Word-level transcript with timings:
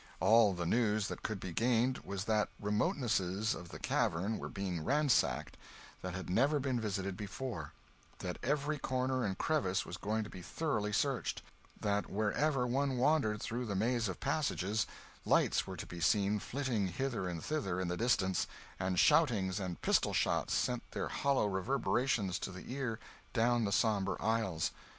All 0.19 0.53
the 0.53 0.65
news 0.65 1.09
that 1.09 1.21
could 1.21 1.39
be 1.39 1.51
gained 1.51 1.99
was 1.99 2.23
that 2.23 2.49
remotenesses 2.59 3.53
of 3.53 3.69
the 3.69 3.77
cavern 3.77 4.39
were 4.39 4.49
being 4.49 4.83
ransacked 4.83 5.57
that 6.01 6.15
had 6.15 6.27
never 6.27 6.59
been 6.59 6.81
visited 6.81 7.15
before; 7.15 7.71
that 8.17 8.39
every 8.41 8.79
corner 8.79 9.23
and 9.23 9.37
crevice 9.37 9.85
was 9.85 9.97
going 9.97 10.23
to 10.23 10.29
be 10.31 10.41
thoroughly 10.41 10.91
searched; 10.91 11.43
that 11.79 12.09
wherever 12.09 12.65
one 12.65 12.97
wandered 12.97 13.43
through 13.43 13.67
the 13.67 13.75
maze 13.75 14.09
of 14.09 14.19
passages, 14.19 14.87
lights 15.23 15.67
were 15.67 15.77
to 15.77 15.85
be 15.85 15.99
seen 15.99 16.39
flitting 16.39 16.87
hither 16.87 17.27
and 17.29 17.43
thither 17.43 17.79
in 17.79 17.87
the 17.87 17.95
distance, 17.95 18.47
and 18.79 18.97
shoutings 18.97 19.59
and 19.59 19.83
pistol 19.83 20.15
shots 20.15 20.55
sent 20.55 20.81
their 20.93 21.09
hollow 21.09 21.45
reverberations 21.45 22.39
to 22.39 22.51
the 22.51 22.73
ear 22.73 22.97
down 23.33 23.65
the 23.65 23.71
sombre 23.71 24.17
aisles. 24.19 24.71